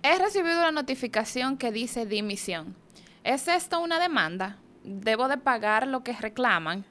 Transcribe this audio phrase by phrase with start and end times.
[0.00, 2.76] He recibido una notificación que dice dimisión.
[3.24, 4.56] ¿Es esto una demanda?
[4.84, 6.84] ¿Debo de pagar lo que reclaman?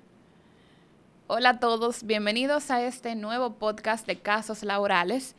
[1.27, 5.35] Hola a todos, bienvenidos a este nuevo podcast de casos laborales.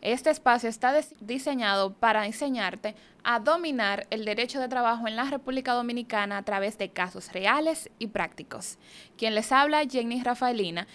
[0.00, 2.94] Este espacio está diseñado para enseñarte
[3.24, 7.90] a dominar el derecho de trabajo en la República Dominicana a través de casos reales
[7.98, 8.78] y prácticos.
[9.16, 10.86] Quien les habla, Jenny Rafaelina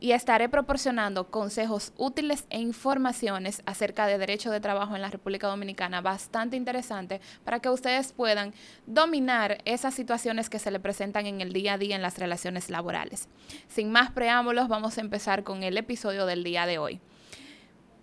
[0.00, 5.48] y estaré proporcionando consejos útiles e informaciones acerca de derecho de trabajo en la República
[5.48, 8.52] Dominicana bastante interesante para que ustedes puedan
[8.86, 12.70] dominar esas situaciones que se le presentan en el día a día en las relaciones
[12.70, 13.28] laborales.
[13.68, 17.00] Sin más preámbulos, vamos a empezar con el episodio del día de hoy.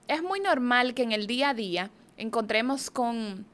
[0.07, 3.45] Es muy normal que en el día a día encontremos con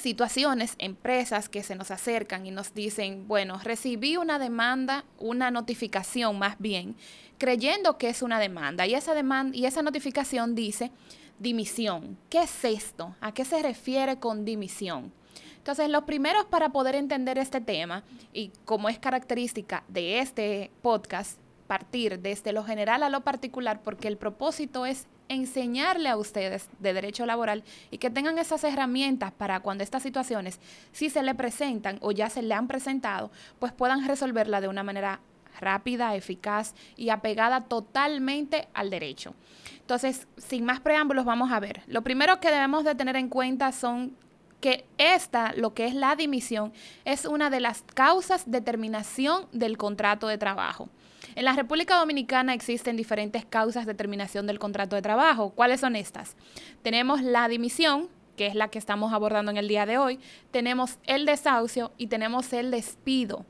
[0.00, 6.38] situaciones, empresas que se nos acercan y nos dicen, bueno, recibí una demanda, una notificación
[6.38, 6.96] más bien,
[7.40, 10.92] creyendo que es una demanda y esa demanda y esa notificación dice
[11.38, 12.18] dimisión.
[12.28, 13.16] ¿Qué es esto?
[13.20, 15.10] ¿A qué se refiere con dimisión?
[15.56, 21.40] Entonces, los primeros para poder entender este tema y como es característica de este podcast,
[21.66, 26.92] partir desde lo general a lo particular, porque el propósito es enseñarle a ustedes de
[26.92, 30.58] derecho laboral y que tengan esas herramientas para cuando estas situaciones,
[30.92, 33.30] si se le presentan o ya se le han presentado,
[33.60, 35.20] pues puedan resolverla de una manera
[35.60, 39.34] rápida, eficaz y apegada totalmente al derecho.
[39.80, 41.82] Entonces, sin más preámbulos, vamos a ver.
[41.86, 44.16] Lo primero que debemos de tener en cuenta son
[44.60, 46.72] que esta, lo que es la dimisión,
[47.04, 50.88] es una de las causas de terminación del contrato de trabajo.
[51.34, 55.50] En la República Dominicana existen diferentes causas de terminación del contrato de trabajo.
[55.50, 56.36] ¿Cuáles son estas?
[56.82, 60.18] Tenemos la dimisión, que es la que estamos abordando en el día de hoy,
[60.50, 63.44] tenemos el desahucio y tenemos el despido.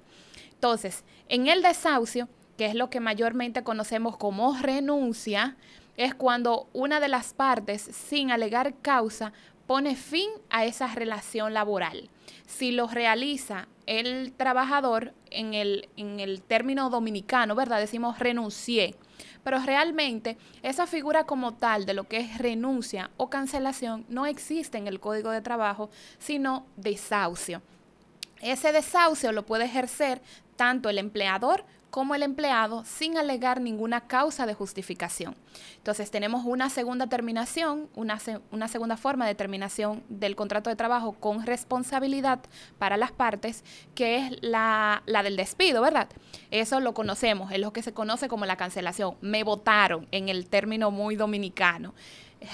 [0.61, 5.57] Entonces, en el desahucio, que es lo que mayormente conocemos como renuncia,
[5.97, 9.33] es cuando una de las partes, sin alegar causa,
[9.67, 12.11] pone fin a esa relación laboral.
[12.47, 17.81] Si lo realiza el trabajador en el, en el término dominicano, ¿verdad?
[17.81, 18.97] Decimos renuncié.
[19.43, 24.77] Pero realmente esa figura como tal de lo que es renuncia o cancelación no existe
[24.77, 27.63] en el Código de Trabajo, sino desahucio.
[28.41, 30.23] Ese desahucio lo puede ejercer
[30.61, 35.35] tanto el empleador como el empleado sin alegar ninguna causa de justificación.
[35.79, 38.19] Entonces tenemos una segunda terminación, una,
[38.51, 42.41] una, segunda forma de terminación del contrato de trabajo con responsabilidad
[42.79, 46.11] para las partes, que es la, la del despido, ¿verdad?
[46.51, 49.15] Eso lo conocemos, es lo que se conoce como la cancelación.
[49.23, 51.95] Me votaron en el término muy dominicano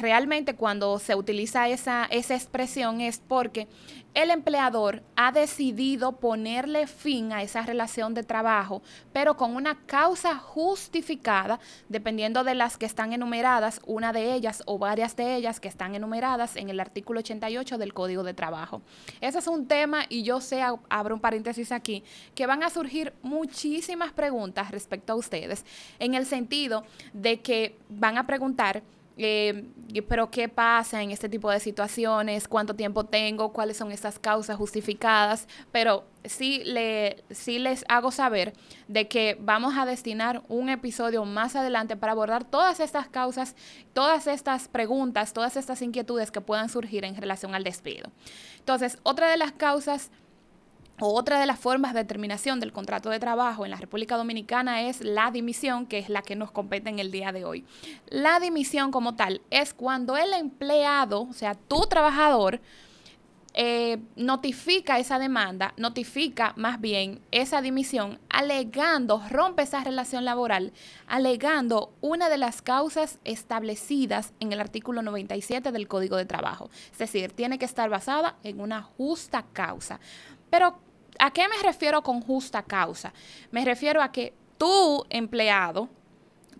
[0.01, 3.69] realmente cuando se utiliza esa, esa expresión es porque
[4.17, 8.83] el empleador ha decidido ponerle fin a esa relación de trabajo,
[9.13, 11.61] pero con una causa justificada,
[11.91, 15.95] dependiendo de las que están enumeradas, una de ellas o varias de ellas que están
[15.95, 18.81] enumeradas en el artículo 88 del Código de Trabajo.
[19.21, 22.03] Ese es un tema, y yo sé, abro un paréntesis aquí,
[22.35, 25.67] que van a surgir muchísimas preguntas respecto a ustedes,
[25.99, 28.83] en el sentido de que van a preguntar,
[29.19, 29.65] eh,
[30.09, 34.57] pero qué pasa en este tipo de situaciones, cuánto tiempo tengo, cuáles son esas causas
[34.57, 38.53] justificadas, pero sí, le, sí les hago saber
[38.89, 43.57] de que vamos a destinar un episodio más adelante para abordar todas estas causas,
[43.95, 48.11] todas estas preguntas, todas estas inquietudes que puedan surgir en relación al despido.
[48.59, 50.11] Entonces, otra de las causas
[50.99, 55.01] otra de las formas de terminación del contrato de trabajo en la República Dominicana es
[55.03, 57.65] la dimisión, que es la que nos compete en el día de hoy.
[58.09, 62.61] La dimisión como tal es cuando el empleado, o sea, tu trabajador,
[63.59, 70.75] eh, notifica esa demanda, notifica más bien esa dimisión, alegando, rompe esa relación laboral,
[71.07, 76.69] alegando una de las causas establecidas en el artículo 97 del Código de Trabajo.
[76.93, 80.01] Es decir, tiene que estar basada en una justa causa.
[80.51, 80.79] Pero
[81.19, 83.13] ¿A qué me refiero con justa causa?
[83.51, 85.89] Me refiero a que tu empleado,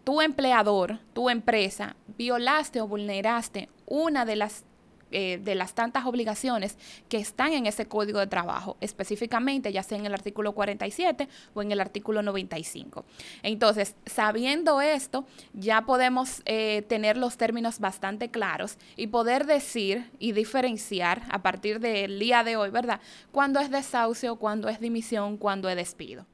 [0.05, 4.65] tu empleador, tu empresa, violaste o vulneraste una de las
[5.11, 6.77] eh, de las tantas obligaciones
[7.09, 11.63] que están en ese código de trabajo, específicamente ya sea en el artículo 47 o
[11.63, 13.05] en el artículo 95.
[13.43, 20.33] Entonces, sabiendo esto, ya podemos eh, tener los términos bastante claros y poder decir y
[20.33, 23.01] diferenciar a partir del día de hoy, ¿verdad?
[23.33, 26.27] Cuándo es desahucio, cuándo es dimisión, cuándo es despido.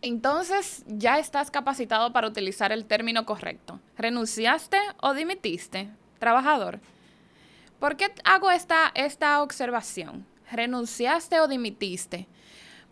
[0.00, 3.80] Entonces ya estás capacitado para utilizar el término correcto.
[3.96, 6.80] ¿Renunciaste o dimitiste, trabajador?
[7.80, 10.24] ¿Por qué hago esta, esta observación?
[10.50, 12.28] ¿Renunciaste o dimitiste?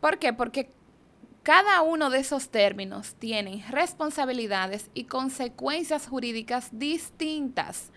[0.00, 0.32] ¿Por qué?
[0.32, 0.70] Porque
[1.46, 7.92] Cada uno de esos términos tiene responsabilidades y consecuencias jurídicas distintas.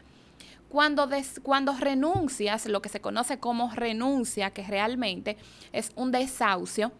[0.70, 1.10] Cuando,
[1.42, 5.36] cuando renuncias, lo que se conoce como renuncia, que realmente
[5.72, 6.92] es un desahucio,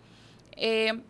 [0.56, 1.04] eh,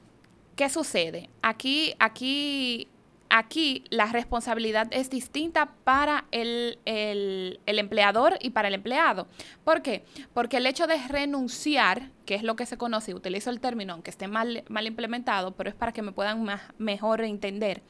[0.60, 1.30] ¿qué sucede?
[1.42, 2.90] Aquí, aquí
[3.30, 6.80] aquí la responsabilidad es distinta para el,
[7.66, 9.28] empleador y para el empleado.
[9.64, 10.04] ¿Por qué?
[10.34, 14.10] Porque el hecho de renunciar, que es lo que se conoce, utilizo el término aunque
[14.10, 17.82] esté mal, mal implementado, pero es para que me puedan más, mejor entender,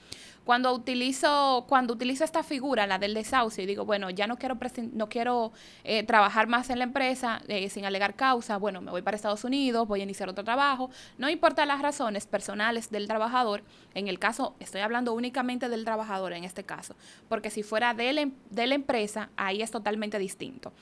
[0.49, 4.57] cuando utilizo, cuando utilizo esta figura, la del desahucio, y digo, bueno, ya no quiero,
[4.93, 5.51] no quiero
[5.83, 9.43] eh, trabajar más en la empresa eh, sin alegar causa, bueno, me voy para Estados
[9.43, 13.61] Unidos, voy a iniciar otro trabajo, no importa las razones personales del trabajador,
[13.93, 16.95] en el caso, estoy hablando únicamente del trabajador en este caso,
[17.27, 20.73] porque si fuera de em, de la empresa, ahí es totalmente distinto.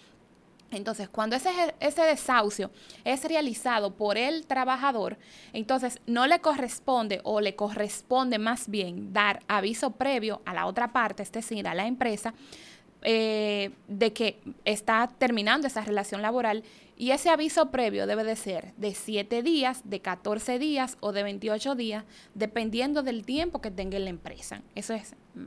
[0.72, 1.50] Entonces, cuando ese,
[1.80, 2.72] ese, desahucio
[3.06, 5.18] es realizado por el trabajador,
[5.54, 10.92] entonces no le corresponde o le corresponde más bien dar aviso previo a la otra
[10.92, 12.34] parte, es decir, a la empresa,
[13.04, 16.64] eh, de que está terminando esa relación laboral
[16.98, 21.22] y ese aviso previo debe de ser de 7 días, de 14 días o de
[21.22, 24.64] 28 días, dependiendo del tiempo que tenga la empresa.
[24.74, 25.46] Eso es, mm,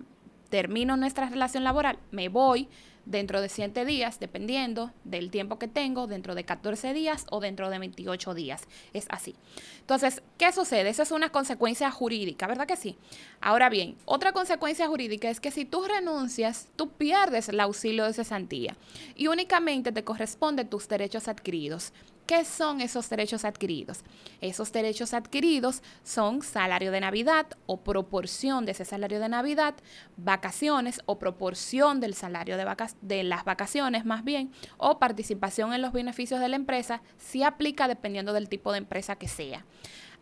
[0.48, 2.68] termino nuestra relación laboral, me voy,
[3.10, 7.68] dentro de 7 días, dependiendo del tiempo que tengo, dentro de 14 días o dentro
[7.68, 8.62] de 28 días.
[8.92, 9.34] Es así.
[9.80, 10.88] Entonces, ¿qué sucede?
[10.88, 12.96] Esa es una consecuencia jurídica, ¿verdad que sí?
[13.40, 18.12] Ahora bien, otra consecuencia jurídica es que si tú renuncias, tú pierdes el auxilio de
[18.12, 18.76] cesantía
[19.16, 21.92] y únicamente te corresponden tus derechos adquiridos.
[22.30, 24.04] ¿Qué son esos derechos adquiridos?
[24.40, 29.74] Esos derechos adquiridos son salario de Navidad o proporción de ese salario de Navidad,
[30.16, 32.64] vacaciones o proporción del salario de,
[33.02, 37.88] de las vacaciones más bien, o participación en los beneficios de la empresa, si aplica
[37.88, 39.64] dependiendo del tipo de empresa que sea.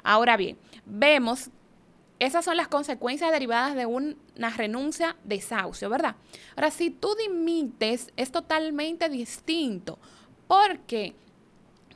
[0.03, 0.57] Ahora bien,
[0.87, 1.51] vemos
[2.21, 6.17] esas son las consecuencias derivadas de una renuncia desahucio, ¿verdad?
[6.57, 9.99] Ahora, si tú dimites, es totalmente distinto,
[10.47, 11.15] porque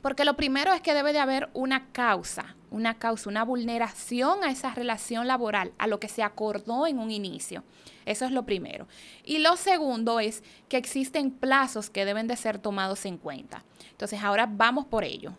[0.03, 4.51] porque lo primero es que debe de haber una causa, una causa, una vulneración a
[4.51, 7.63] esa relación laboral, a lo que se acordó en un inicio.
[8.05, 8.85] Eso es lo primero.
[9.23, 13.63] Y lo segundo es que existen plazos que deben de ser tomados en cuenta.
[13.91, 15.33] Entonces, ahora vamos por ello.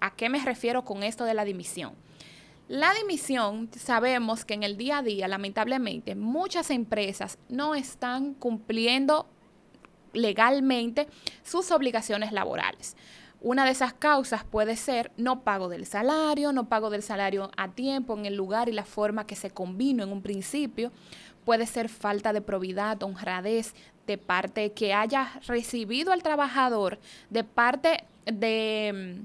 [0.00, 1.94] ¿A qué me refiero con esto de la dimisión?
[2.68, 9.26] La dimisión, sabemos que en el día a día, lamentablemente, muchas empresas no están cumpliendo
[10.12, 11.08] legalmente
[11.42, 12.94] sus obligaciones laborales.
[13.44, 17.68] Una de esas causas puede ser no pago del salario, no pago del salario a
[17.68, 20.92] tiempo, en el lugar y la forma que se combinó en un principio.
[21.44, 23.74] Puede ser falta de probidad, honradez
[24.06, 26.98] de parte que haya recibido el trabajador,
[27.28, 29.20] de parte de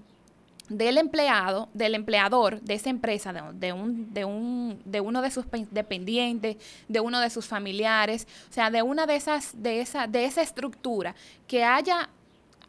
[0.67, 5.45] del empleado, del empleador de esa empresa, de, un, de, un, de uno de sus
[5.71, 6.57] dependientes,
[6.87, 10.43] de uno de sus familiares, o sea, de una de esas, de esa, de esa
[10.43, 11.15] estructura
[11.47, 12.09] que haya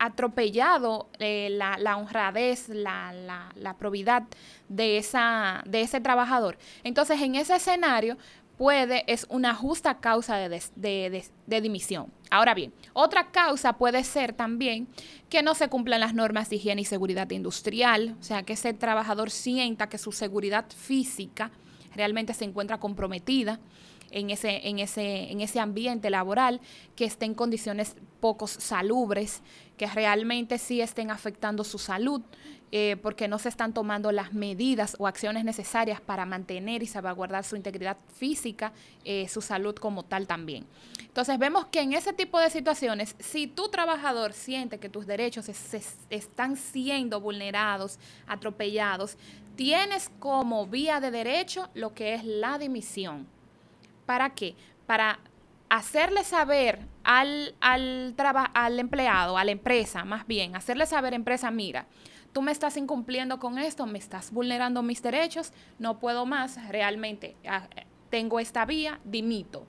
[0.00, 3.12] atropellado eh, la, honradez, la,
[3.54, 4.24] la, probidad
[4.68, 6.56] de, esa, de ese trabajador.
[6.82, 8.16] Entonces, en ese escenario,
[8.56, 12.10] puede, es una justa causa de, de, dimisión.
[12.30, 14.88] Ahora bien, otra causa puede ser también
[15.28, 18.72] que no se cumplan las normas de higiene y seguridad industrial, o sea, que ese
[18.72, 21.50] trabajador sienta que su seguridad física
[21.94, 23.60] realmente se encuentra comprometida
[24.10, 26.60] en ese, en ese, en ese ambiente laboral,
[26.96, 29.42] que esté en condiciones pocos salubres,
[29.80, 32.20] que realmente sí estén afectando su salud,
[32.70, 37.44] eh, porque no se están tomando las medidas o acciones necesarias para mantener y salvaguardar
[37.44, 38.74] su integridad física,
[39.06, 40.66] eh, su salud como tal también.
[41.00, 45.48] Entonces vemos que en ese tipo de situaciones, si tu trabajador siente que tus derechos
[46.10, 49.16] están siendo vulnerados, atropellados,
[49.56, 53.26] tienes como vía de derecho lo que es la dimisión.
[54.04, 54.56] ¿Para qué?
[54.84, 55.20] Para
[55.70, 58.14] hacerle saber al, al,
[58.54, 61.86] al empleado, a la empresa, más bien, hacerle saber, empresa, mira,
[62.32, 67.36] tú me estás incumpliendo con esto, me estás vulnerando mis derechos, no puedo más, realmente
[67.48, 67.68] ah,
[68.10, 69.66] tengo esta vía, dimito.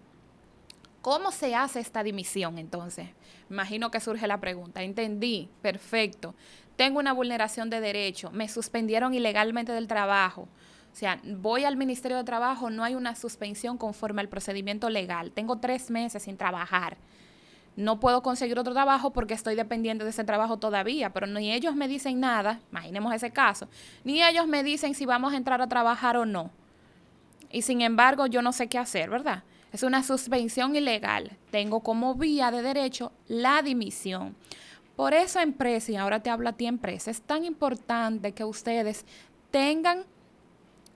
[1.02, 3.10] ¿Cómo se hace esta dimisión entonces?
[3.50, 4.84] Imagino que surge la pregunta.
[4.84, 6.36] Entendí, perfecto.
[6.76, 10.48] Tengo una vulneración de derecho, me suspendieron ilegalmente del trabajo,
[10.92, 15.32] o sea, voy al Ministerio de Trabajo, no hay una suspensión conforme al procedimiento legal.
[15.32, 16.98] Tengo tres meses sin trabajar.
[17.78, 21.76] No puedo conseguir otro trabajo porque estoy dependiente de ese trabajo todavía, pero ni ellos
[21.76, 23.70] me dicen nada, imaginemos ese caso,
[24.04, 26.52] ni ellos me dicen si vamos a entrar a trabajar o no.
[27.50, 29.44] Y sin embargo, yo no sé qué hacer, ¿verdad?
[29.72, 31.38] Es una suspensión ilegal.
[31.50, 34.36] Tengo como vía de derecho la dimisión.
[34.98, 39.06] Por eso, empresa, y ahora te hablo a ti, empresa, es tan importante que ustedes
[39.50, 40.04] tengan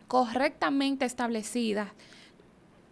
[0.08, 1.90] correctamente establecidas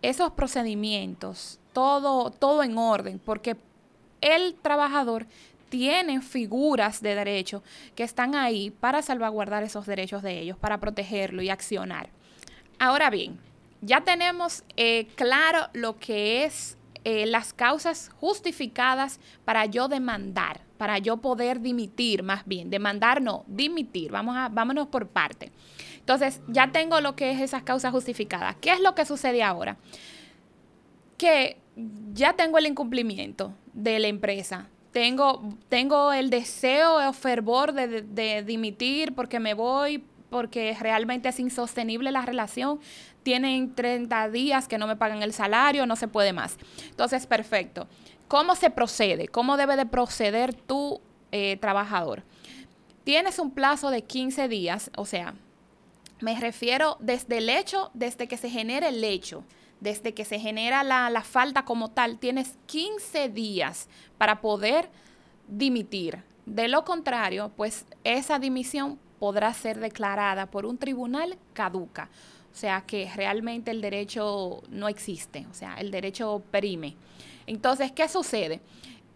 [0.02, 3.56] esos procedimientos, todo, todo en orden, porque
[4.22, 5.26] el trabajador
[5.70, 7.64] tiene figuras de derecho
[7.96, 12.10] que están ahí para salvaguardar esos derechos de ellos, para protegerlo y accionar.
[12.80, 13.40] Ahora bien,
[13.82, 21.00] ya tenemos eh, claro lo que es eh, las causas justificadas para yo demandar, para
[21.00, 25.52] yo poder dimitir más bien, demandar no, dimitir, vamos a, vámonos por parte.
[26.04, 28.58] Entonces, ya tengo lo que es esas causas justificadas.
[28.60, 29.78] ¿Qué es lo que sucede ahora?
[31.18, 31.56] Que
[32.12, 34.68] ya tengo el incumplimiento de la empresa.
[34.92, 42.12] Tengo, tengo el deseo o fervor de, dimitir porque me voy, porque realmente es insostenible
[42.12, 42.82] la relación.
[43.24, 46.58] Tienen 30 días que no me pagan el salario, no se puede más.
[46.90, 47.88] Entonces, perfecto.
[48.28, 49.30] ¿Cómo se procede?
[49.30, 51.00] ¿Cómo debe de proceder tu
[51.32, 52.24] eh, trabajador?
[53.06, 55.34] Tienes un plazo de 15 días, o sea,
[56.24, 59.44] me refiero desde el hecho, desde que se genere el hecho,
[59.82, 64.90] desde que se genera la, la falta como tal, tienes 15 días para poder
[65.50, 66.24] dimitir.
[66.46, 72.10] De lo contrario, pues esa dimisión podrá ser declarada por un tribunal caduca.
[72.54, 76.96] O sea que realmente el derecho no existe, o sea, el derecho perime.
[77.48, 78.62] Entonces, ¿qué sucede?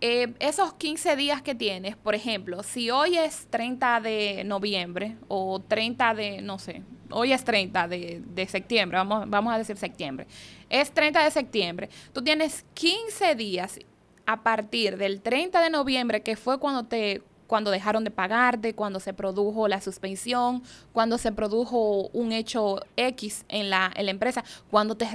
[0.01, 5.59] Eh, esos 15 días que tienes, por ejemplo, si hoy es 30 de noviembre o
[5.59, 10.27] 30 de, no sé, hoy es 30 de, de, septiembre, vamos, vamos a decir septiembre,
[10.69, 13.79] es 30 de septiembre, tú tienes 15 días
[14.25, 18.99] a partir del 30 de noviembre, que fue cuando te cuando dejaron de pagarte, cuando
[18.99, 20.61] se produjo la suspensión,
[20.93, 25.07] cuando se produjo un hecho X en la, en la empresa, cuando te,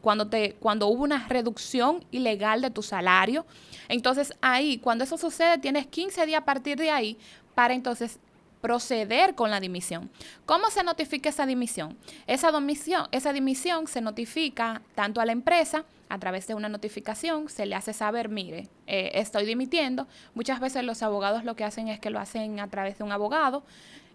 [0.00, 3.46] cuando, te, cuando hubo una reducción ilegal de tu salario.
[3.88, 7.18] Entonces ahí, cuando eso sucede, tienes 15 días a partir de ahí
[7.54, 8.20] para entonces
[8.60, 10.10] proceder con la dimisión.
[10.46, 11.96] ¿Cómo se notifica esa dimisión?
[12.26, 17.48] Esa dimisión, esa dimisión se notifica tanto a la empresa a través de una notificación,
[17.48, 20.08] se le hace saber, mire, eh, estoy dimitiendo.
[20.34, 23.12] Muchas veces los abogados lo que hacen es que lo hacen a través de un
[23.12, 23.62] abogado.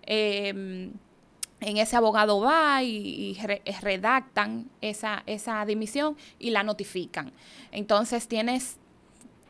[0.04, 0.92] Em,
[1.62, 3.38] en ese abogado va y,
[3.82, 7.32] redactan esa dimisión y la notifican.
[7.72, 8.78] Entonces tienes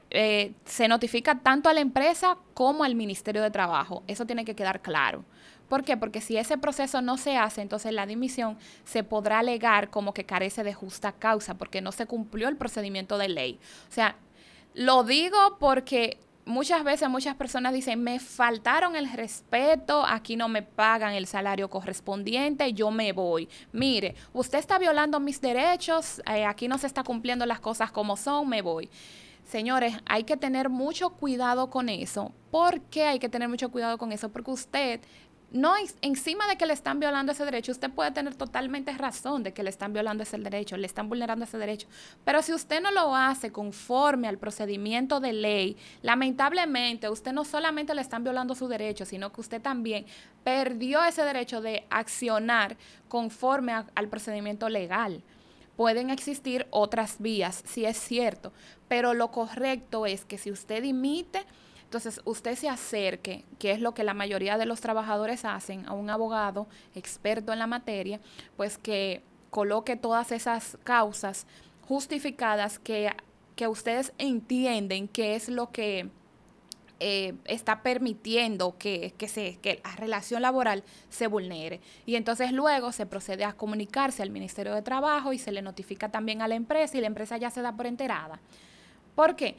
[0.10, 4.04] eh, se notifica tanto a la empresa como al Ministerio de Trabajo.
[4.08, 5.26] Eso tiene que quedar claro.
[5.68, 5.98] ¿Por qué?
[5.98, 10.26] Porque si ese proceso no se hace, entonces la dimisión se podrá alegar como que
[10.26, 13.60] carece de justa causa, porque no se cumplió el procedimiento de ley.
[13.90, 14.16] O sea,
[14.74, 20.62] lo digo porque muchas veces muchas personas dicen, me faltaron el respeto, aquí no me
[20.62, 23.50] pagan el salario correspondiente, yo me voy.
[23.72, 28.16] Mire, usted está violando mis derechos, eh, aquí no se está cumpliendo las cosas como
[28.16, 28.90] son, me voy.
[29.46, 32.34] Señores, hay que tener mucho cuidado con eso.
[32.50, 34.30] ¿Por qué hay que tener mucho cuidado con eso?
[34.30, 35.02] Porque usted,
[35.52, 39.54] no encima de que le están violando ese derecho, usted puede tener totalmente razón de
[39.54, 41.88] que le están violando ese derecho, le están vulnerando ese derecho.
[42.24, 47.94] Pero si usted no lo hace conforme al procedimiento de ley, lamentablemente usted no solamente
[47.94, 50.08] le están violando su derecho, sino que usted también
[50.44, 55.22] perdió ese derecho de accionar conforme al procedimiento legal
[55.76, 58.54] pueden existir otras vías, si es cierto,
[58.88, 61.46] pero lo correcto es que si usted imite,
[61.84, 65.94] entonces usted se acerque, que es lo que la mayoría de los trabajadores hacen, a
[65.94, 68.20] un abogado experto en la materia,
[68.58, 71.46] pues que coloque todas esas causas
[71.88, 73.12] justificadas que,
[73.56, 76.10] que ustedes entienden que es lo que
[77.00, 81.82] eh, está permitiendo que, se, que la relación laboral se vulnere.
[82.06, 86.10] Y entonces luego se procede a comunicarse al Ministerio de Trabajo y se le notifica
[86.10, 88.40] también a la empresa y la empresa ya se da por enterada.
[89.16, 89.56] ¿Por qué?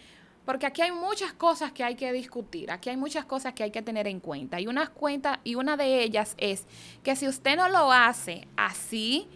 [0.46, 3.72] Porque aquí hay muchas cosas que hay que discutir, aquí hay muchas cosas que hay
[3.72, 4.60] que tener en cuenta.
[4.60, 6.66] Y unas cuentas, y una de ellas es
[7.02, 9.26] que si usted no lo hace así,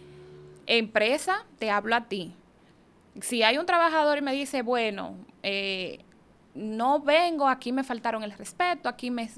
[0.67, 2.33] empresa, te hablo a ti.
[3.19, 5.99] Si hay un trabajador y me dice, bueno, eh,
[6.53, 9.29] no vengo, aquí me faltaron el respeto, aquí me,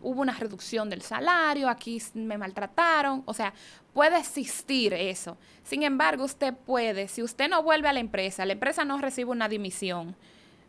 [0.00, 3.52] hubo una reducción del salario, aquí me maltrataron, o sea,
[3.92, 5.36] puede existir eso.
[5.62, 9.30] Sin embargo, usted puede, si usted no vuelve a la empresa, la empresa no recibe
[9.30, 10.16] una dimisión,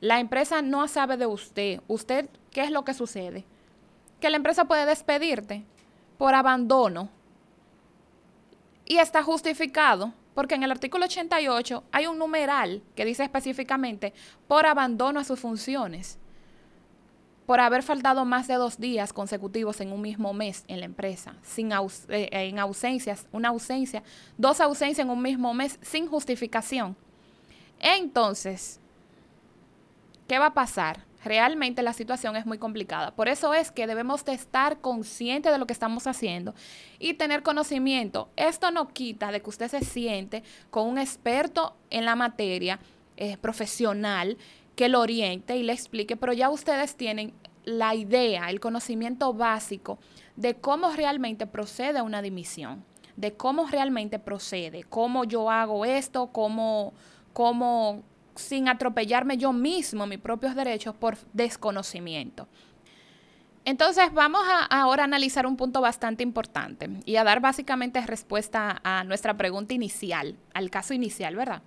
[0.02, 3.46] la empresa no sabe de usted, usted, ¿qué es lo que sucede?
[4.20, 5.66] Que la empresa puede despedirte
[6.18, 7.10] por abandono
[8.86, 14.14] y está justificado porque en el artículo 88 hay un numeral que dice específicamente
[14.48, 16.20] por abandono a sus funciones,
[17.46, 21.36] por haber faltado más de dos días consecutivos en un mismo mes en la empresa,
[21.42, 24.04] sin eh, en ausencias, una ausencia,
[24.38, 26.98] dos ausencias en un mismo mes sin justificación.
[27.80, 28.80] Entonces,
[30.28, 31.06] ¿qué va a pasar?
[31.26, 33.16] Realmente la situación es muy complicada.
[33.16, 36.54] Por eso es que debemos de estar conscientes de lo que estamos haciendo
[37.00, 38.30] y tener conocimiento.
[38.36, 42.80] Esto no quita de que usted se siente con un experto en la materia,
[43.18, 44.38] eh, profesional,
[44.76, 49.98] que lo oriente y le explique, pero ya ustedes tienen la idea, el conocimiento básico
[50.36, 52.84] de cómo realmente procede una dimisión,
[53.16, 56.94] de cómo realmente procede, cómo yo hago esto, cómo,
[57.34, 58.04] cómo
[58.36, 62.48] sin atropellarme yo mismo mis propios derechos por desconocimiento.
[63.66, 69.04] Entonces vamos a ahora analizar un punto bastante importante y a dar básicamente respuesta a
[69.04, 71.64] nuestra pregunta inicial, al caso inicial, ¿verdad?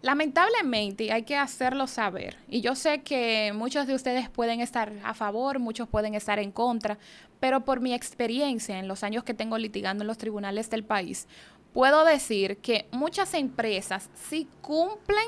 [0.00, 2.36] Lamentablemente hay que hacerlo saber.
[2.48, 6.50] Y yo sé que muchos de ustedes pueden estar a favor, muchos pueden estar en
[6.50, 6.98] contra,
[7.40, 11.26] pero por mi experiencia en los años que tengo litigando en los tribunales del país,
[11.74, 15.26] puedo decir que muchas empresas sí cumplen,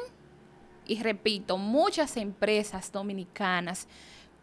[0.86, 3.88] y repito, muchas empresas dominicanas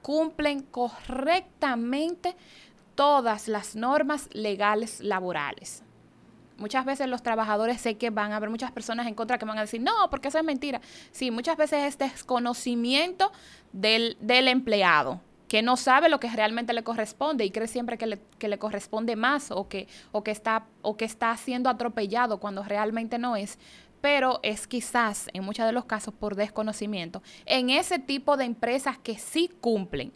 [0.02, 2.36] cumplen correctamente
[2.94, 5.82] todas las normas legales laborales.
[6.58, 9.58] Muchas veces los trabajadores sé que van a haber muchas personas en contra que van
[9.58, 10.82] a decir, no, porque eso es mentira.
[11.12, 13.32] Sí, muchas veces es desconocimiento
[13.72, 15.22] del, del empleado,
[15.54, 18.58] que no sabe lo que realmente le corresponde y cree siempre que le, que le
[18.58, 23.36] corresponde más o que, o, que está, o que está siendo atropellado cuando realmente no
[23.36, 23.60] es
[24.02, 27.22] pero es quizás en muchos de los casos por desconocimiento.
[27.46, 30.12] En ese tipo de empresas que sí cumplen,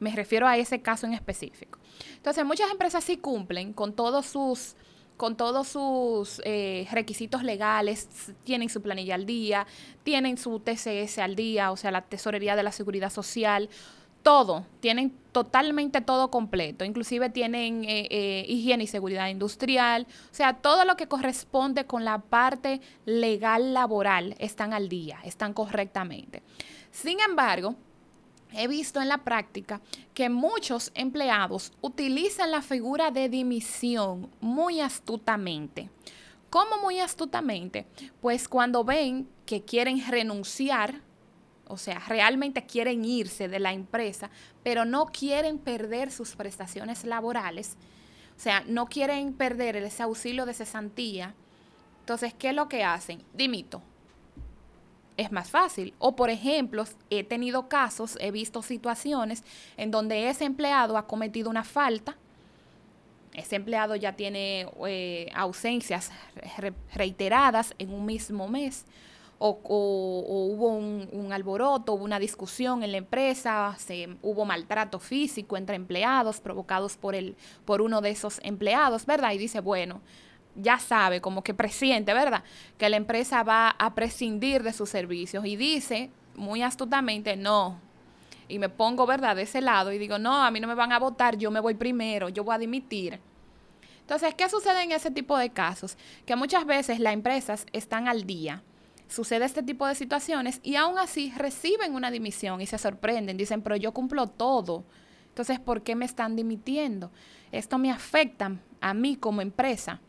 [0.00, 1.78] me refiero a ese caso en específico.
[2.16, 4.76] Entonces, muchas empresas sí cumplen con todos sus
[5.16, 8.08] con todos sus eh, requisitos legales,
[8.42, 9.66] tienen su planilla al día,
[10.02, 13.68] tienen su TCS al día, o sea, la Tesorería de la Seguridad Social,
[14.24, 20.54] todo, tienen totalmente todo completo, inclusive tienen eh, eh, higiene y seguridad industrial, o sea,
[20.54, 26.42] todo lo que corresponde con la parte legal laboral están al día, están correctamente.
[26.90, 27.76] Sin embargo,
[28.52, 29.82] he visto en la práctica
[30.14, 35.90] que muchos empleados utilizan la figura de dimisión muy astutamente.
[36.48, 37.84] ¿Cómo muy astutamente?
[38.22, 41.02] Pues cuando ven que quieren renunciar,
[41.74, 44.30] o sea, realmente quieren irse de la empresa,
[44.62, 47.76] pero no quieren perder sus prestaciones laborales,
[48.36, 51.34] o sea, no quieren perder ese auxilio de cesantía,
[52.00, 53.22] entonces, ¿qué es lo que hacen?
[53.32, 53.82] Dimito
[55.16, 55.94] es más fácil.
[55.98, 59.44] O por ejemplo, he tenido casos, he visto situaciones
[59.76, 62.16] en donde ese empleado ha cometido una falta,
[63.32, 66.12] ese empleado ya tiene eh, ausencias
[66.94, 68.84] reiteradas en un mismo mes,
[69.38, 75.76] o, hubo un, alboroto, hubo una discusión en la empresa, se, hubo maltrato físico entre
[75.76, 79.32] empleados provocados por, el, por uno de esos empleados, ¿verdad?
[79.32, 80.00] Y dice, bueno,
[80.56, 82.44] ya sabe, como que presiente, ¿verdad?
[82.78, 87.80] Que la empresa va a prescindir de sus servicios y dice muy astutamente, no.
[88.46, 90.92] Y me pongo, ¿verdad?, de ese lado y digo, no, a mí no me van
[90.92, 93.18] a votar, yo me voy primero, yo voy a dimitir.
[94.00, 95.96] Entonces, ¿qué sucede en ese tipo de casos?
[96.26, 98.62] Que muchas veces las empresas están al día.
[99.08, 103.62] Sucede este tipo de situaciones y aún así reciben una dimisión y se sorprenden, dicen,
[103.62, 104.84] pero yo cumplo todo.
[105.28, 107.10] Entonces, ¿por qué me están dimitiendo?
[107.52, 110.00] Esto me afecta a mí como empresa.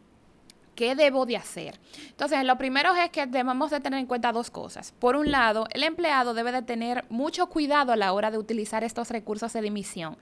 [0.75, 1.79] ¿Qué debo de hacer?
[2.09, 4.93] Entonces, lo primero es que debemos de tener en cuenta dos cosas.
[4.99, 8.83] Por un lado, el empleado debe de tener mucho cuidado a la hora de utilizar
[8.83, 10.17] estos recursos de dimisión.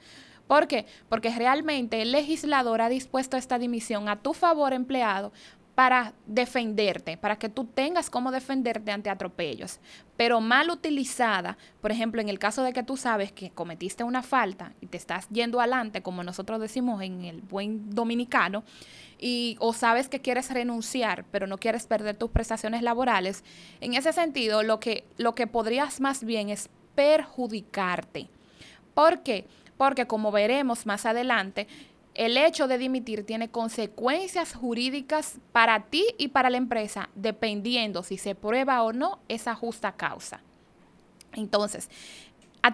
[0.47, 0.86] ¿Por qué?
[1.09, 5.31] Porque realmente el legislador ha dispuesto esta dimisión a tu favor, empleado,
[5.75, 9.79] para defenderte, para que tú tengas cómo defenderte ante atropellos.
[10.15, 14.21] Pero mal utilizada, por ejemplo, en el caso de que tú sabes que cometiste una
[14.21, 18.63] falta y te estás yendo adelante, como nosotros decimos en el buen dominicano,
[19.19, 23.43] y o sabes que quieres renunciar, pero no quieres perder tus prestaciones laborales,
[23.81, 28.27] en ese sentido lo que, lo que podrías más bien es perjudicarte.
[28.93, 29.47] ¿Por qué?
[29.77, 31.67] Porque como veremos más adelante,
[32.15, 38.17] el hecho de dimitir tiene consecuencias jurídicas para ti y para la empresa, dependiendo si
[38.17, 40.41] se prueba o no esa justa causa.
[41.34, 41.89] Entonces,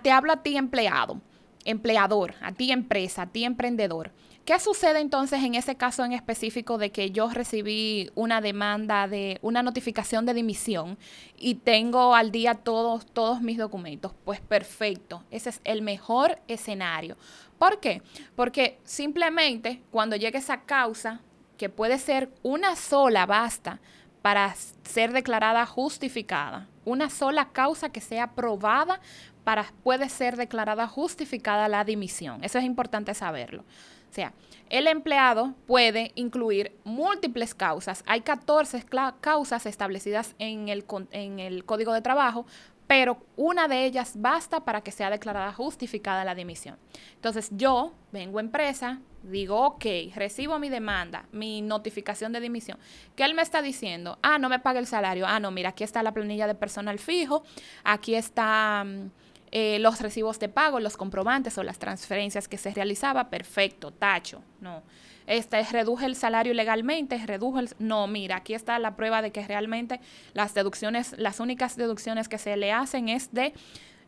[0.01, 1.21] te hablo a ti empleado,
[1.65, 4.11] empleador, a ti empresa, a ti emprendedor.
[4.45, 9.37] ¿Qué sucede entonces en ese caso en específico de que yo recibí una demanda de
[9.43, 10.97] una notificación de dimisión
[11.37, 14.13] y tengo al día todos, todos mis documentos?
[14.25, 17.15] Pues perfecto, ese es el mejor escenario.
[17.59, 18.01] ¿Por qué?
[18.35, 21.21] Porque simplemente cuando llegue esa causa,
[21.57, 23.79] que puede ser una sola, basta
[24.21, 28.99] para ser declarada justificada, una sola causa que sea probada
[29.43, 32.43] para puede ser declarada justificada la dimisión.
[32.43, 33.65] Eso es importante saberlo.
[34.09, 34.33] O sea,
[34.69, 38.03] el empleado puede incluir múltiples causas.
[38.07, 38.83] Hay 14
[39.21, 42.45] causas establecidas en el, en el Código de Trabajo
[42.89, 46.75] pero una de ellas basta para que sea declarada justificada la dimisión.
[47.13, 52.79] Entonces yo vengo a empresa, digo, ok, recibo mi demanda, mi notificación de dimisión.
[53.15, 54.17] ¿Qué él me está diciendo?
[54.23, 55.27] Ah, no me paga el salario.
[55.27, 57.43] Ah, no, mira, aquí está la planilla de personal fijo,
[57.83, 59.11] aquí están
[59.51, 63.29] eh, los recibos de pago, los comprobantes o las transferencias que se realizaba.
[63.29, 64.41] Perfecto, tacho.
[64.59, 64.83] No
[65.29, 67.69] este, reduje el salario legalmente, redujo el...
[67.77, 70.01] No, mira, aquí está la prueba de que realmente
[70.33, 73.53] las deducciones, las únicas deducciones que se le hacen es de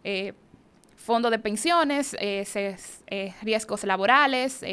[0.04, 0.34] eh,
[0.95, 4.65] fondo de pensiones, eh, riesgos laborales,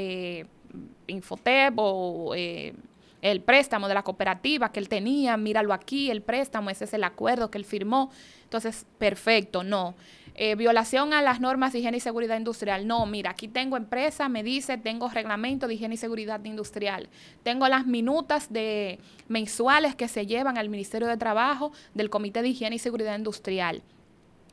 [1.07, 6.85] Infotep o el préstamo de la cooperativa que él tenía, míralo aquí, el préstamo, ese
[6.85, 8.11] es el acuerdo que él firmó.
[8.45, 9.95] Entonces, perfecto, no.
[10.41, 12.87] Eh, violación a las normas de higiene y seguridad industrial.
[12.87, 17.09] No, mira, aquí tengo empresa, me dice, tengo reglamento de higiene y seguridad industrial.
[17.43, 22.51] Tengo las minutas de mensuales que se llevan al Ministerio de Trabajo del Comité de
[22.51, 23.83] Higiene y Seguridad Industrial.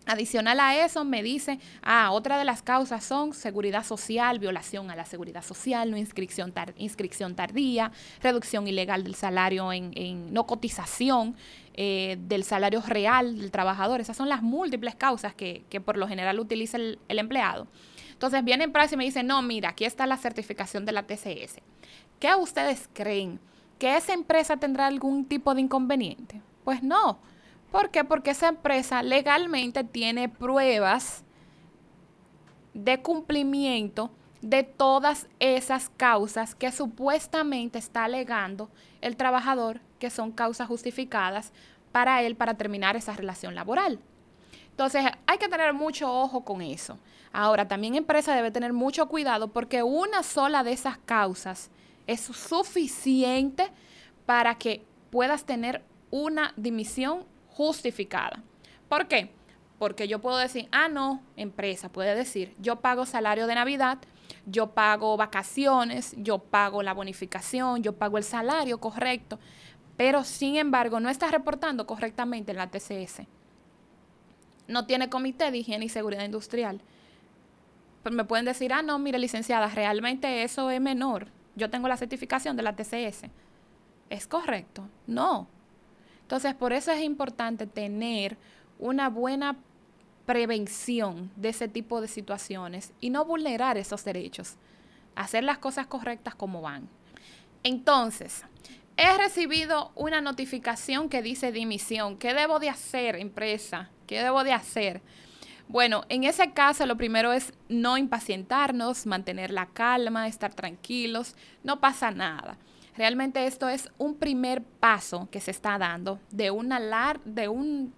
[0.07, 4.95] Adicional a eso, me dice, ah, otra de las causas son seguridad social, violación a
[4.95, 11.35] la seguridad social, no inscripción, inscripción tardía, reducción ilegal del salario en, no cotización
[11.77, 14.01] eh, del salario real del trabajador.
[14.01, 17.67] Esas son las múltiples causas que, por lo general utiliza el, empleado.
[18.11, 21.03] Entonces viene en prazo y me dice, no, mira, aquí está la certificación de la
[21.03, 21.59] TCS.
[22.19, 23.39] ¿Qué ustedes creen?
[23.77, 26.41] ¿Que esa empresa tendrá algún tipo de inconveniente?
[26.63, 27.19] Pues no
[27.75, 28.05] ¿Por qué?
[28.05, 31.25] Porque esa empresa legalmente tiene pruebas
[32.73, 34.11] de cumplimiento
[34.41, 38.69] de todas esas causas que supuestamente está alegando
[39.01, 41.51] el trabajador que son causas justificadas
[41.91, 43.99] para él para terminar esa relación laboral.
[44.69, 46.99] Entonces hay que tener mucho ojo con eso.
[47.33, 51.71] Ahora, también empresa debe tener mucho cuidado porque una sola de esas causas
[52.05, 53.71] es suficiente
[54.27, 58.43] para que puedas tener una dimisión justificada.
[58.87, 59.31] ¿Por qué?
[59.79, 63.97] Porque yo puedo decir, ah, no, empresa puede decir, yo pago salario de Navidad,
[64.45, 69.39] yo pago vacaciones, yo pago la bonificación, yo pago el salario correcto,
[69.97, 73.21] pero sin embargo no está reportando correctamente en la TCS.
[74.67, 76.81] No tiene comité de higiene y seguridad industrial.
[78.03, 81.27] Pero me pueden decir, ah, no, mire, licenciada, realmente eso es menor.
[81.55, 83.29] Yo tengo la certificación de la TCS.
[84.09, 84.87] ¿Es correcto?
[85.07, 85.47] No.
[86.21, 88.37] Entonces, por eso es importante tener
[88.79, 89.55] una buena
[90.25, 94.55] prevención de ese tipo de situaciones y no vulnerar esos derechos.
[95.15, 96.89] Hacer las cosas correctas como van.
[97.63, 98.43] Entonces,
[98.97, 102.17] he recibido una notificación que dice dimisión.
[102.17, 103.89] ¿Qué debo de hacer, empresa?
[104.07, 105.01] ¿Qué debo de hacer?
[105.67, 111.79] Bueno, en ese caso lo primero es no impacientarnos, mantener la calma, estar tranquilos, no
[111.79, 112.57] pasa nada.
[112.95, 116.51] Realmente esto es un primer paso que se está dando de,
[117.25, 117.93] de un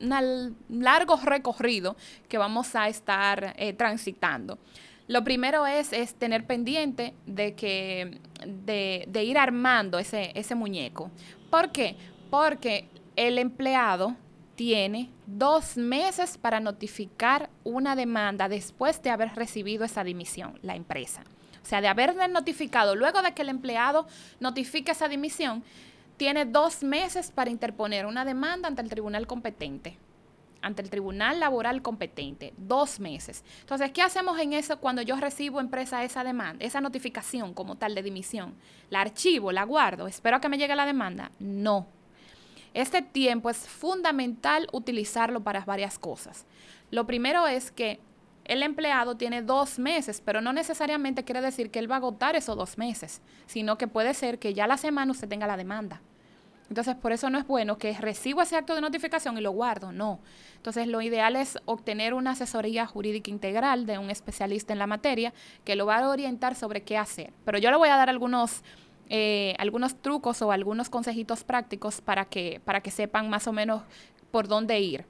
[0.70, 1.96] largo recorrido
[2.28, 4.58] que vamos a estar eh, transitando.
[5.08, 11.12] Lo primero es, es tener pendiente de, que, de, ir armando ese, ese muñeco.
[11.50, 11.96] ¿Por qué?
[12.30, 14.16] Porque el empleado
[14.56, 21.22] tiene dos meses para notificar una demanda después de haber recibido esa dimisión, la empresa.
[21.64, 24.08] O sea, de haberle notificado, luego de que el empleado
[24.40, 25.64] notifique esa dimisión,
[26.18, 29.98] tiene dos meses para interponer una demanda ante el tribunal competente,
[30.62, 33.44] ante el tribunal laboral competente, dos meses.
[33.62, 37.96] Entonces, ¿qué hacemos en eso cuando yo recibo empresa esa demanda, esa notificación como tal
[37.96, 38.56] de dimisión?
[38.90, 41.32] ¿La archivo, la guardo, espero a que me llegue la demanda?
[41.40, 41.88] No.
[42.74, 46.46] Este tiempo es fundamental utilizarlo para varias cosas.
[46.92, 48.00] Lo primero es que
[48.46, 52.36] el empleado tiene dos meses, pero no necesariamente quiere decir que él va a agotar
[52.36, 56.02] esos dos meses, sino que puede ser que ya la semana usted tenga la demanda.
[56.70, 59.92] Entonces, por eso no es bueno que reciba ese acto de notificación y lo guardo,
[59.92, 60.20] no.
[60.56, 65.34] Entonces, lo ideal es obtener una asesoría jurídica integral de un especialista en la materia
[65.64, 67.32] que lo va a orientar sobre qué hacer.
[67.46, 68.64] Pero yo le voy a dar algunos,
[69.10, 73.84] eh, algunos trucos o algunos consejitos prácticos para que, para que sepan más o menos
[74.32, 75.06] por dónde ir.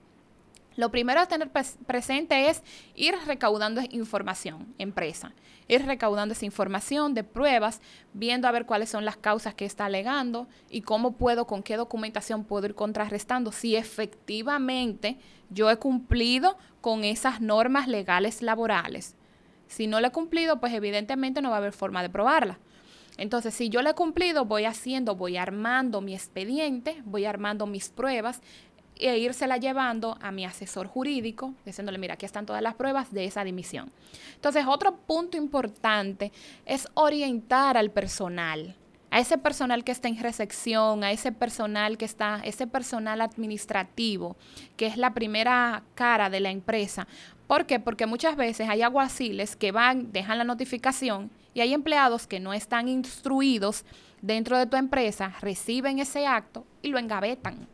[0.77, 1.49] Lo primero a tener
[1.87, 2.61] presente es
[2.93, 5.33] ir recaudando información, empresa,
[5.67, 7.81] ir recaudando esa información de pruebas,
[8.13, 11.77] viendo a ver cuáles son las causas que está alegando y cómo puedo, con qué
[11.77, 15.17] documentación puedo ir contrarrestando si efectivamente
[15.49, 19.15] yo he cumplido con esas normas legales laborales.
[19.67, 22.59] Si no lo he cumplido, pues evidentemente no va a haber forma de probarla.
[23.17, 27.89] Entonces, si yo lo he cumplido, voy haciendo, voy armando mi expediente, voy armando mis
[27.89, 28.41] pruebas
[28.99, 33.25] e írsela llevando a mi asesor jurídico, diciéndole, mira, aquí están todas las pruebas de
[33.25, 33.91] esa dimisión.
[34.35, 36.31] Entonces, otro punto importante
[36.65, 38.75] es orientar al personal,
[39.11, 44.35] a ese personal que está en recepción, a ese personal que está, ese personal administrativo,
[44.75, 47.07] que es la primera cara de la empresa.
[47.47, 47.79] ¿Por qué?
[47.79, 52.53] Porque muchas veces hay aguaciles que van, dejan la notificación y hay empleados que no
[52.53, 53.85] están instruidos
[54.21, 57.67] dentro de tu empresa, reciben ese acto y lo engavetan.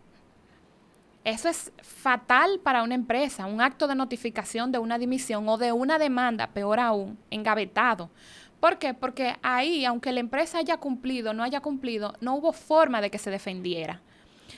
[1.23, 5.71] Eso es fatal para una empresa, un acto de notificación de una dimisión o de
[5.71, 8.09] una demanda, peor aún, engavetado.
[8.59, 8.93] ¿Por qué?
[8.93, 13.17] Porque ahí, aunque la empresa haya cumplido no haya cumplido, no hubo forma de que
[13.17, 14.01] se defendiera.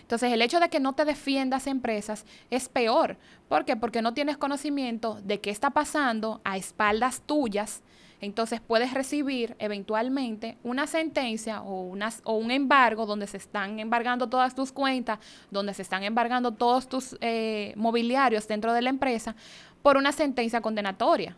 [0.02, 3.18] Entonces, el hecho de que no te defiendas empresas es peor.
[3.48, 3.76] ¿Por qué?
[3.76, 7.82] Porque no tienes conocimiento de qué está pasando a espaldas tuyas.
[8.26, 14.72] Entonces puedes recibir eventualmente una sentencia o, un embargo donde se están embargando todas tus
[14.72, 15.20] cuentas,
[15.52, 19.36] donde se están embargando todos tus eh, mobiliarios dentro de la empresa
[19.82, 21.38] por una sentencia condenatoria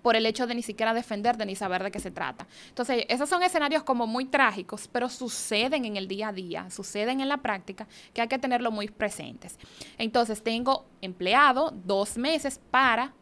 [0.00, 2.46] por el hecho de ni siquiera defenderte ni saber de qué se trata.
[2.68, 7.22] Entonces, esos son escenarios como muy trágicos, pero suceden en el día a día, suceden
[7.22, 9.58] en la práctica, que hay que tenerlo muy presentes.
[9.96, 13.14] Entonces, tengo empleado dos meses para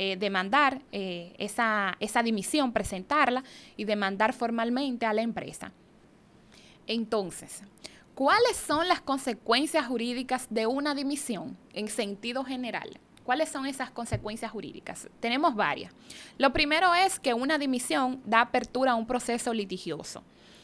[0.00, 3.42] eh, demandar eh, esa, esa dimisión, presentarla
[3.76, 5.72] y demandar formalmente a la empresa.
[6.86, 7.62] Entonces,
[8.14, 13.00] ¿cuáles son las consecuencias jurídicas de una dimisión en sentido general?
[13.24, 15.08] ¿Cuáles son esas consecuencias jurídicas?
[15.20, 15.92] Tenemos varias.
[16.38, 20.20] Lo primero es que una dimisión da apertura a un proceso litigioso.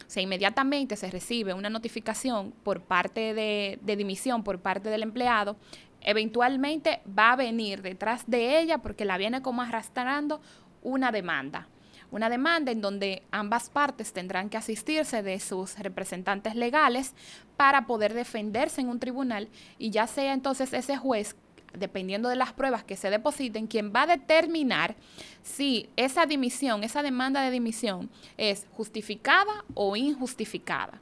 [0.06, 5.02] O sea, inmediatamente se recibe una notificación por parte de, de, dimisión por parte del
[5.02, 5.56] empleado,
[6.04, 10.40] eventualmente va a venir detrás de ella, porque la viene como arrastrando,
[10.82, 11.68] una demanda.
[12.10, 17.14] Una demanda en donde ambas partes tendrán que asistirse de sus representantes legales
[17.56, 21.34] para poder defenderse en un tribunal y ya sea entonces ese juez
[21.76, 24.94] dependiendo de las pruebas que se depositen, quien va a determinar
[25.42, 31.00] si esa dimisión, esa demanda de dimisión es justificada o injustificada.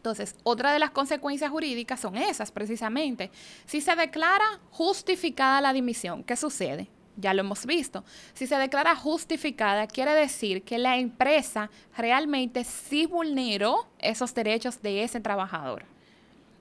[0.00, 3.30] Entonces, otra de las consecuencias jurídicas son esas precisamente.
[3.66, 6.88] Si se declara justificada la dimisión, ¿qué sucede?
[7.16, 8.02] Ya lo hemos visto.
[8.32, 15.04] Si se declara justificada, quiere decir que la empresa realmente sí vulneró esos derechos de
[15.04, 15.84] ese trabajador.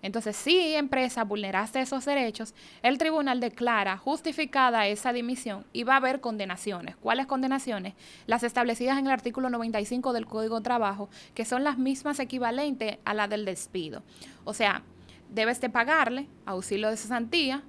[0.02, 5.98] Entonces, si empresa vulneraste esos derechos, el tribunal declara justificada esa dimisión y va a
[5.98, 6.96] haber condenaciones.
[6.96, 7.96] ¿Cuáles condenaciones?
[8.26, 12.98] Las establecidas en el artículo 95 del Código de Trabajo, que son las mismas equivalentes
[13.04, 14.04] a la del despido.
[14.46, 14.84] O sea,
[15.30, 17.64] debes de pagarle auxilio de cesantía,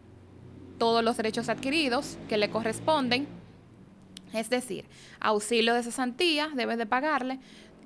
[0.78, 3.26] todos los derechos adquiridos que le corresponden,
[4.32, 4.84] es decir,
[5.18, 7.40] auxilio de cesantía debes de pagarle,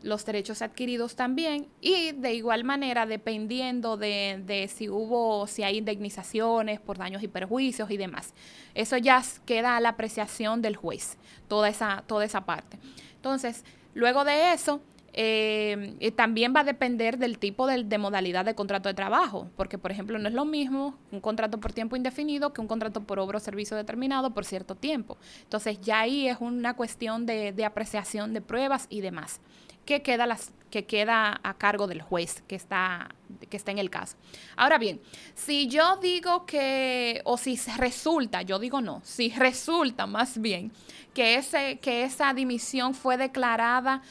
[0.04, 6.78] los derechos adquiridos también y de igual manera dependiendo de, si hubo, si hay indemnizaciones
[6.78, 8.34] por daños y perjuicios y demás.
[8.74, 11.16] Eso ya queda a la apreciación del juez,
[11.48, 12.78] toda esa, toda esa parte.
[13.16, 13.64] Entonces,
[13.94, 14.82] luego de eso,
[15.14, 19.78] eh, también va a depender del tipo de, de, modalidad de contrato de trabajo, porque
[19.78, 23.20] por ejemplo no es lo mismo un contrato por tiempo indefinido que un contrato por
[23.20, 25.16] obra o servicio determinado por cierto tiempo.
[25.44, 29.40] Entonces ya ahí es una cuestión de, de apreciación de pruebas y demás
[29.84, 33.14] que queda, las, que queda a cargo del juez que está,
[33.48, 34.16] que está en el caso.
[34.56, 35.00] Ahora bien,
[35.34, 40.72] si yo digo que, o si resulta, yo digo no, si resulta más bien
[41.12, 44.02] que, ese, que esa dimisión fue declarada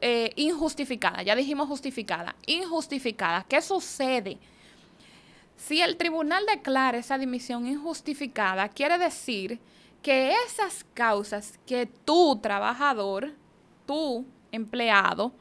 [0.00, 4.38] eh, injustificada, ya dijimos justificada, injustificada, ¿qué sucede?
[5.56, 9.60] Si el tribunal declara esa dimisión injustificada, quiere decir
[10.02, 13.34] que esas causas que tú, trabajador,
[13.86, 15.32] tú, empleado,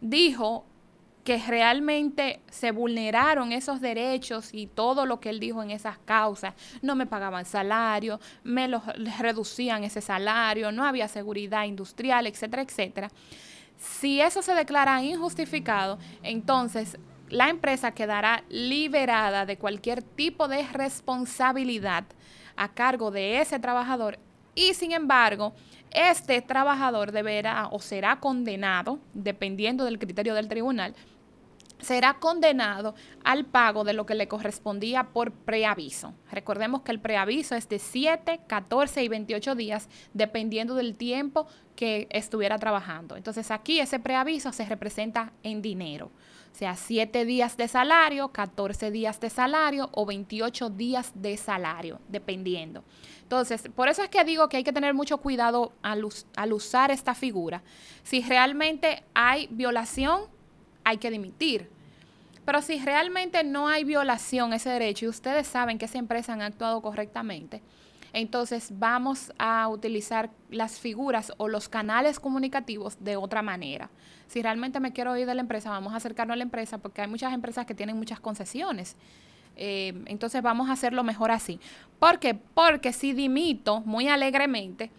[0.00, 0.64] dijo
[1.26, 6.54] que realmente se vulneraron esos derechos y todo lo que él dijo en esas causas.
[6.82, 8.82] No me pagaban salario, me los,
[9.18, 13.10] reducían ese salario, no había seguridad industrial, etcétera, etcétera.
[13.76, 16.96] Si eso se declara injustificado, entonces
[17.28, 22.04] la empresa quedará liberada de cualquier tipo de responsabilidad
[22.54, 24.20] a cargo de ese trabajador
[24.54, 25.54] y sin embargo
[25.96, 30.94] este trabajador deberá o será condenado, dependiendo del criterio del tribunal,
[31.80, 36.14] será condenado al pago de lo que le correspondía por preaviso.
[36.30, 42.08] Recordemos que el preaviso es de 7, 14 y 28 días, dependiendo del tiempo que
[42.10, 43.16] estuviera trabajando.
[43.16, 46.10] Entonces aquí ese preaviso se representa en dinero,
[46.58, 52.82] sea, 7 días de salario, 14 días de salario o 28 días de salario, dependiendo.
[53.20, 56.04] Entonces, por eso es que digo que hay que tener mucho cuidado al,
[56.52, 57.62] usar esta figura.
[58.04, 60.22] Si realmente hay violación,
[60.84, 61.68] hay que dimitir.
[62.44, 66.40] Pero si realmente no hay violación ese derecho y ustedes saben que esa empresa han
[66.40, 67.60] actuado correctamente,
[68.16, 73.90] entonces vamos a utilizar las figuras o los canales comunicativos de otra manera.
[74.26, 77.02] Si realmente me quiero ir de la empresa, vamos a acercarnos a la empresa porque
[77.02, 78.96] hay muchas empresas que tienen muchas concesiones.
[79.54, 81.60] Eh, entonces vamos a hacerlo mejor así.
[81.98, 82.32] ¿Por qué?
[82.34, 84.90] Porque si dimito muy alegremente,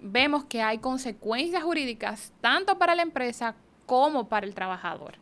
[0.00, 5.14] vemos que hay consecuencias jurídicas tanto para la empresa como para el trabajador.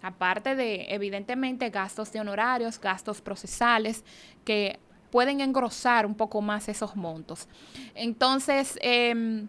[0.00, 4.02] Aparte de, evidentemente, gastos de honorarios, gastos procesales,
[4.46, 4.78] que
[5.16, 7.48] pueden engrosar un poco más esos montos.
[7.94, 9.48] Entonces, em,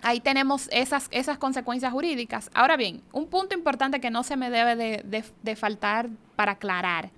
[0.00, 2.48] ahí tenemos esas, esas consecuencias jurídicas.
[2.54, 5.02] Ahora bien, un punto importante que no se me debe
[5.42, 7.10] de faltar para aclarar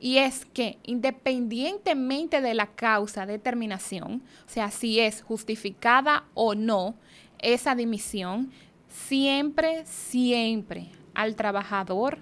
[0.00, 6.54] y es que independientemente de la causa de terminación, o sea, si es justificada o
[6.54, 6.94] no
[7.40, 8.50] esa dimisión,
[8.88, 12.20] siempre, siempre al trabajador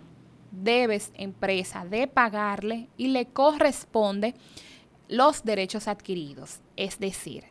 [0.50, 4.34] debes, empresa, de pagarle y le corresponde
[5.08, 7.44] los derechos adquiridos, es decir,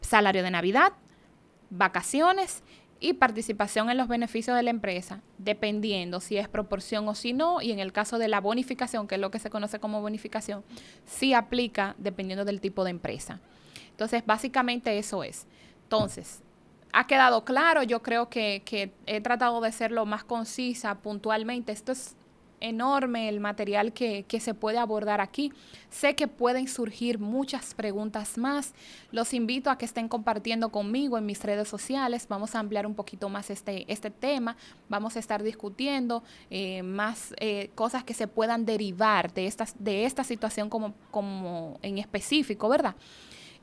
[0.00, 0.92] salario de Navidad,
[1.70, 2.62] vacaciones
[2.98, 7.62] y participación en los beneficios de la empresa, dependiendo si es proporción o si no,
[7.62, 10.62] y en el caso de la bonificación, que es lo que se conoce como bonificación,
[11.06, 13.40] sí aplica dependiendo del tipo de empresa.
[13.90, 15.46] Entonces, básicamente eso es.
[15.84, 16.42] Entonces,
[16.92, 18.62] ha quedado claro, yo creo que,
[19.06, 21.72] he tratado de ser lo más concisa puntualmente.
[21.72, 22.16] Esto es
[22.60, 25.52] enorme el material que, se puede abordar aquí.
[25.90, 28.74] Sé que pueden surgir muchas preguntas más.
[29.10, 32.26] Los invito a que estén compartiendo conmigo en mis redes sociales.
[32.28, 34.56] Vamos a ampliar un poquito más este, este tema.
[34.88, 40.04] Vamos a estar discutiendo eh, más eh, cosas que se puedan derivar de, estas, de
[40.04, 42.94] esta situación como, como en específico, ¿verdad?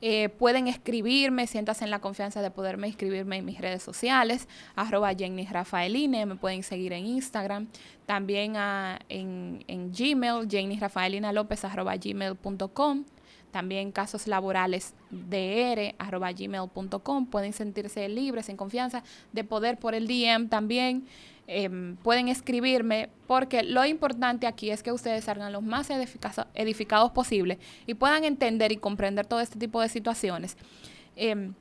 [0.00, 5.12] Eh, pueden escribirme, sientas en la confianza de poderme escribirme en mis redes sociales, arroba
[5.14, 7.66] Jenny Rafaeline, me pueden seguir en Instagram,
[8.06, 13.04] también ah, en, Gmail, Jenny Rafaelina López, arroba gmail.com
[13.50, 20.06] también casos laborales dr arroba gmail.com pueden sentirse libres en confianza de poder por el
[20.06, 21.06] DM también
[21.50, 27.58] Em, pueden escribirme, porque lo importante aquí es que ustedes salgan los más edificados posible
[27.86, 30.58] y puedan entender y comprender todo este tipo de situaciones.
[31.16, 31.54] Em,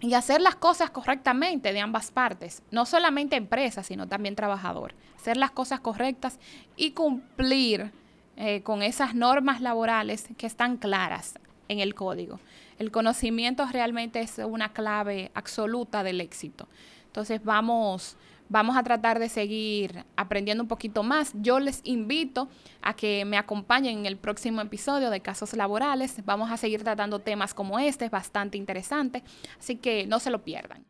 [0.00, 4.94] y hacer las cosas correctamente de ambas partes, no solamente empresa, sino también trabajador.
[5.16, 6.38] Hacer las cosas correctas
[6.74, 7.92] y cumplir
[8.36, 11.38] eh, con esas normas laborales que están claras
[11.68, 12.40] en el código.
[12.78, 16.66] El conocimiento realmente es una clave absoluta del éxito.
[17.04, 18.16] Entonces vamos
[18.50, 21.32] Vamos a tratar de seguir aprendiendo un poquito más.
[21.34, 22.48] Yo les invito
[22.80, 26.24] a que me acompañen en el próximo episodio de Casos Laborales.
[26.24, 29.22] Vamos a seguir tratando temas como este, es bastante interesante,
[29.58, 30.87] así que no se lo pierdan.